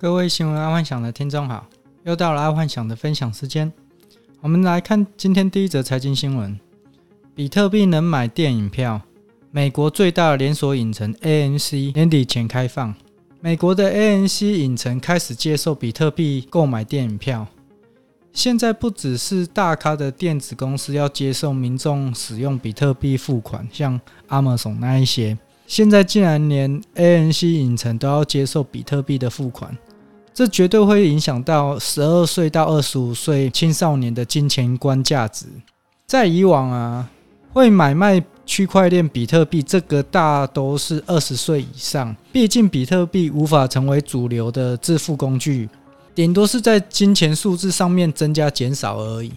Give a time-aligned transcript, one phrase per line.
[0.00, 1.66] 各位新闻爱幻想的听众好，
[2.04, 3.70] 又到了爱幻想的分享时间。
[4.40, 6.58] 我们来看今天第一则财经新闻：
[7.34, 9.02] 比特币能买电影票。
[9.50, 12.94] 美国最大的连锁影城 AMC 年底前开放，
[13.42, 17.46] 美国的 AMC 影城开始接受比特币购买电影票。
[18.32, 25.36] 现在不只是大咖的电子公司要接受民众使用比特币付款，像 Amazon 那一些，
[25.66, 29.76] 现在竟然连 ANC 影城都要接受比特币的付款。
[30.40, 35.44] 这绝对会影响到十二岁到二十五岁青少年的金钱观价值。
[36.06, 37.10] 在以往啊，
[37.52, 45.68] 会买卖区块链比特币这个大都是二十岁以上，毕竟比特币无法成为主流的支付工具，
[46.14, 49.30] 顶多是在金钱数字上面增加减少而已。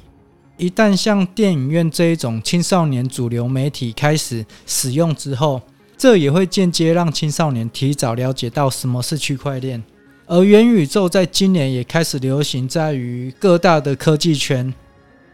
[0.55, 5.61] 一旦像电影院这一种青少年主流媒体开始使用之后，
[5.97, 9.83] 这也会间接让青少年提早了解到什么是区块链。
[10.25, 14.73] 而元宇宙在今年也开始流行，在于各大的科技圈，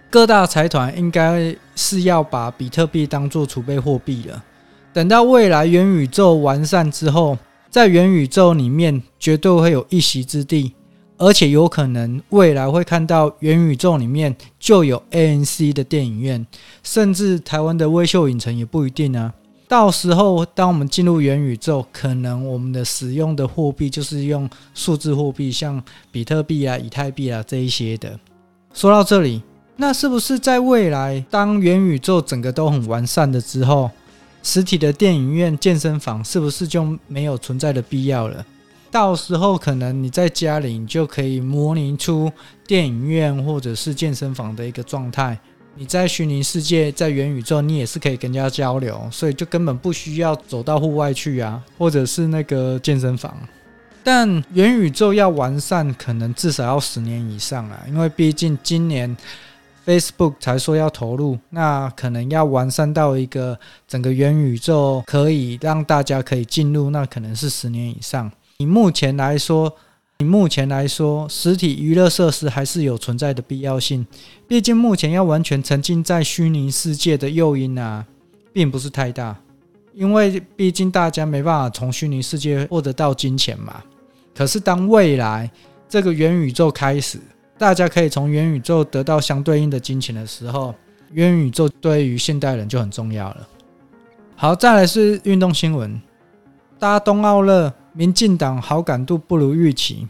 [0.09, 4.43] 各大财团应该是要把比特币当做储备货币了。
[4.91, 7.37] 等到未来元宇宙完善之后，
[7.69, 10.73] 在元宇宙里面绝对会有一席之地，
[11.17, 16.45] 而且有可能未来会看到元宇宙里面就有 A N C 的电影院，
[16.81, 19.31] 甚至台湾的微秀影城也不一定啊。
[19.69, 25.79] 到时候，当我们进入元宇宙，可能我们的使用的货币就是用数字货币，像
[26.11, 28.19] 比特币啊、以太币啊这一些的。
[28.73, 29.43] 说到这里，
[29.75, 33.91] 那是不是在未来，当元宇宙整个都很完善的之后，
[34.41, 38.43] 实体的电影院、健身房是不是就没有存在的必要了？
[38.89, 42.31] 到时候，可能你在家里，你就可以模拟出
[42.65, 45.39] 电影院或者是健身房的一个状态。
[45.79, 53.33] 你在虚拟世界，在元宇宙，你也是可以跟人家交流，所以就根本不需要走到户外去啊，或者是那个健身房。
[54.03, 59.15] 但元宇宙要完善，可能至少要十年以上啊，因为毕竟今年
[59.85, 63.57] Facebook 才说要投入，那可能要完善到一个
[63.87, 68.29] 整个元宇宙可以让大家可以进入，那可能是十年以上。
[68.57, 69.73] 以目前来说。
[70.21, 74.05] 以目前来说，实体娱乐设施还是有存在的必要性。
[74.49, 78.05] 毕竟目前要完全沉浸在虚拟世界的诱因啊，
[78.51, 79.33] 并不是太大。
[79.93, 83.81] 因为毕竟大家没办法从虚拟世界获得到金钱嘛。
[84.35, 85.49] 可是当未来
[85.87, 87.17] 这个元宇宙开始，
[87.57, 90.75] 大家可以从元宇宙得到相对应的金钱的时候，
[91.13, 93.47] 元宇宙对于现代人就很重要了。
[94.35, 96.01] 好，再来是运动新闻，
[96.77, 97.73] 大家冬奥热。
[97.93, 100.07] 民进党好感度不如预期。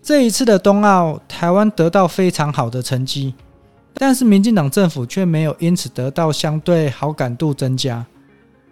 [0.00, 3.34] 这一次的冬奥，台湾得到非常好的成绩，
[3.92, 8.06] 但是民进党政府却没有因此得到相对好感度增加。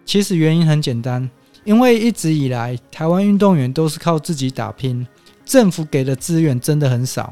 [0.05, 1.29] 其实原因很简单，
[1.63, 5.05] 因为一直以来台湾运动员都是靠自己打拼，
[5.45, 7.31] 政府给的资源真的很少。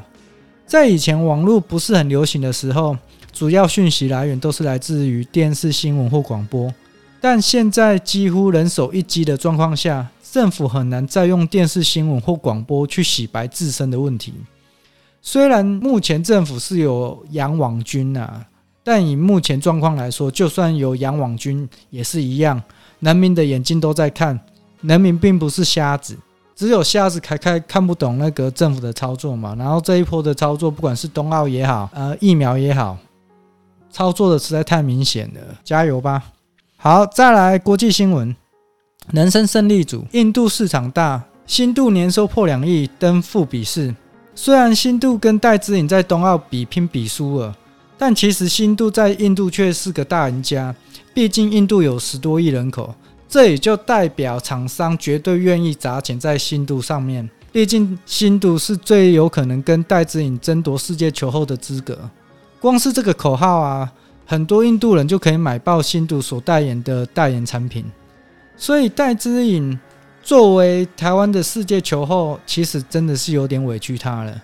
[0.66, 2.96] 在以前网络不是很流行的时候，
[3.32, 6.72] 主要讯息来源都是来自于电视新闻或广播，
[7.20, 10.06] 但现在几乎人手一机的状况下。
[10.36, 14.34] 政府很难再用电视新闻或广播去洗白自身的问题。
[15.22, 18.44] 虽然目前政府是有养网军啊，
[18.84, 22.62] 但以目前状况来说，就算有养网军也是一样，
[23.00, 24.38] 人民的眼睛都在看，
[24.82, 26.14] 人民并不是瞎子，
[26.54, 29.54] 只有瞎子才看看不懂那个政府的操作嘛。
[29.58, 32.98] 然后这一波的操作，不管是冬奥也好，呃，疫苗也好，
[33.90, 36.22] 操作的实在太明显了，加油吧！
[36.76, 38.36] 好，再来国际新闻。
[39.12, 43.94] 人生胜利组，印度市场大，新度年收破两亿，登富比士。
[44.34, 47.56] 虽然新度跟戴资颖在冬奥比拼比输了，
[47.96, 50.74] 但其实新度在印度却是个大赢家。
[51.14, 52.92] 毕竟印度有十多亿人口，
[53.28, 57.30] 这也就代表厂商绝对愿意砸钱在新度上面。
[57.52, 61.96] 毕竟新度是最有可能跟戴资颖争夺世界球后的资格。
[62.60, 63.90] 光是这个口号啊，
[64.26, 67.84] 很多印度人就可以买爆新度所代言的代言产品。
[68.56, 69.78] 所以戴资颖
[70.22, 74.42] 作为台湾的世界球后，其实真的是有点委屈他了。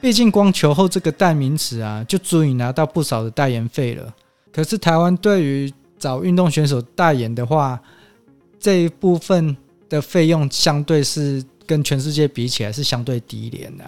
[0.00, 4.12] 毕竟光球后这个代名词啊，就足以拿到不少的代言费了。
[4.50, 7.78] 可是台湾对于找运动选手代言的话，
[8.58, 9.54] 这一部分
[9.88, 13.84] 的费用相对是跟全世界比起来是相对低廉的。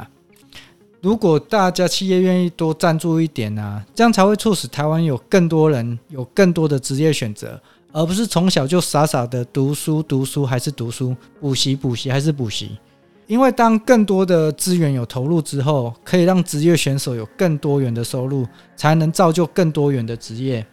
[1.01, 7.61] 如果大家企业愿意多赞助一点啊，这样才会促使台湾有更多人有更多的职业选择。
[7.93, 12.79] 而不是从小就傻傻的读书读书还是读书，补习补习还是补习，
[13.27, 20.67] 因为当更多的资源有投入之后，可以让职业选手有更多元的收入，才能造就更多元的职业。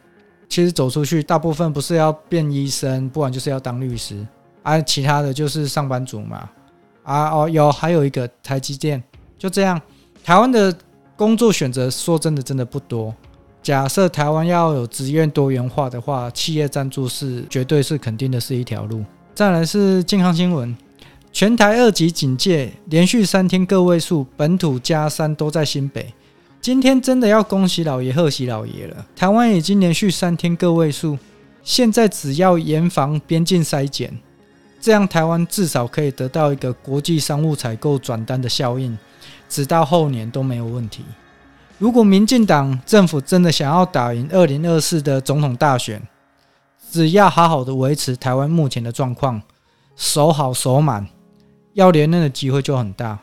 [0.47, 4.25] 其实走出去，大部分不是要变医生，不然就是要当律师，
[4.63, 6.49] 而其他的就是上班族嘛。
[7.03, 9.03] 啊哦，有还有一个台积电，
[9.37, 9.79] 就这样。
[10.23, 10.75] 台湾的
[11.15, 13.13] 工作选择说真的真的不多。
[13.69, 19.05] 假设台湾要有职业多元化的话，企业赞助是绝对是肯定的是一条路。
[19.35, 20.75] 再来是健康新闻，
[21.31, 26.11] 全台二级警戒连续三天个位数，本土加三都在新北。
[26.59, 31.19] 今天真的要恭喜老爷贺喜老爷了，台湾已经连续三天个位数，
[31.61, 34.17] 现在只要严防边境筛检，
[34.81, 38.97] 这样台湾至少可以得到一个国际商务采购转单的效应，
[39.47, 41.03] 直到后年都没有问题。
[41.79, 46.01] 如果民进党政府真的想要打赢二零二四的总统大选，
[46.91, 49.41] 只要好好的维持台湾目前的状况，
[49.95, 51.07] 守好守满，
[51.73, 53.17] 要连任的机会就很大。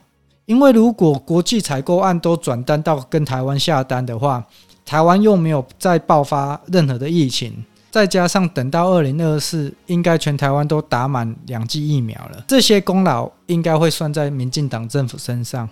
[0.47, 4.43] 因为如果国际采购案都转单到跟台湾下单的话，
[4.87, 15.69] 台湾又没有再爆发任何的疫情，再加上等到二零二四，应该全台湾都打满两剂疫苗了，这些功劳应该会算在民进党政府身上。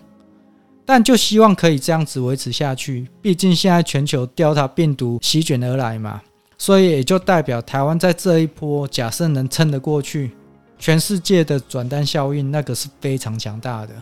[0.86, 6.20] 但就希望可以这样子维持下去，毕竟现在全球调查病毒席卷而来嘛，
[6.58, 10.32] 所以也就代表台湾在这一波假设能撑得过去，
[10.78, 13.94] 全世界的转单效应那个是非常强大的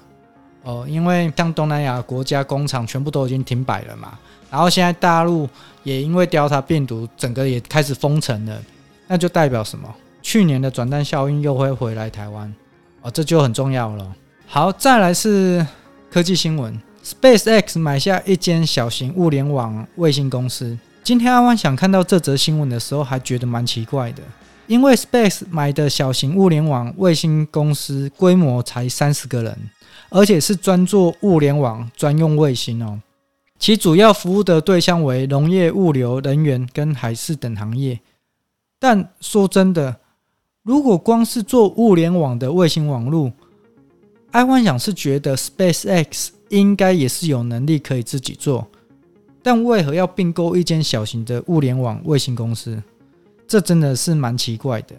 [0.64, 0.84] 哦。
[0.88, 4.19] 因为像东南亚国家工厂全部都已经停摆了嘛，
[4.50, 5.49] 然后现在大陆
[5.84, 8.61] 也因为调查病毒整个也开始封城了，
[9.06, 9.88] 那就代表什么？
[10.20, 12.52] 去年的转单效应又会回来台湾
[13.02, 14.12] 哦，这就很重要了。
[14.49, 15.64] 好，再来是。
[16.12, 20.79] 科技新闻：SpaceX 买下一间小型物联网卫星公司。
[21.03, 24.23] 今天阿万想看到这则新闻的时候，还觉得蛮奇怪的，
[24.67, 29.56] 因为 Space 买的小型物联网卫星公司规模才三十个人，
[30.11, 33.00] 而且是专做物联网专用卫星哦。
[33.58, 37.99] 其主要服务的对象为农业、物流、能源跟海事等行业。
[38.79, 39.97] 但说真的，
[40.62, 43.32] 如果光是做物联网的卫星网络，
[44.32, 48.67] 爱幻想是觉得 SpaceX 应该也是有能力可以自己做，
[49.43, 52.82] 但为何要并购一间小型的物联网卫星公司？
[53.46, 54.96] 这真的是蛮奇怪的。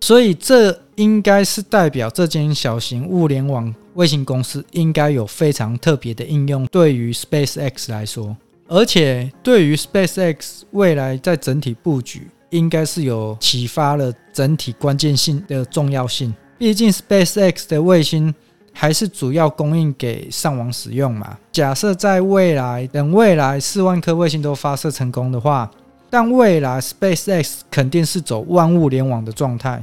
[0.00, 8.36] 所以这应该是代表这间小型物联网卫星公司应该有非常特别的应用，对于 SpaceX 来说，
[8.68, 16.32] 而且对于 SpaceX 未来在整体布局，应该是有启发了整体关键性的重要性。
[16.56, 18.32] 毕竟 SpaceX 的卫星。
[18.72, 21.36] 还是主要供应给上网使用嘛？
[21.50, 25.70] 假设在未来，等未来四万颗卫星都发射成功的话，
[26.08, 29.82] 但未来 SpaceX 肯定是走万物联网的状态，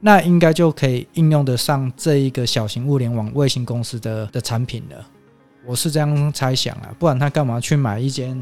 [0.00, 5.06] 那应该就可以应用得上这一个小型物联网卫星公司的的产品了。
[5.66, 8.40] 我是这样猜想啊，不然他干嘛去买一间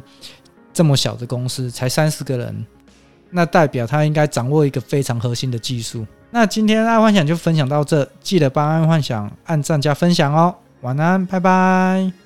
[0.73, 2.67] 这么小的公司，才三十个人？
[3.37, 6.07] 那代表他应该掌握一个非常核心的技术。
[6.31, 10.55] 那今天爱幻想就分享到这，记得帮爱幻想按赞加分享哦。
[10.83, 12.24] 晚安，拜拜。